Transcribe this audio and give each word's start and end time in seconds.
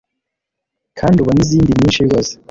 kandi 0.99 1.17
ubone 1.19 1.39
izindi 1.45 1.77
nyinshi 1.79 2.01
rwose 2.07 2.33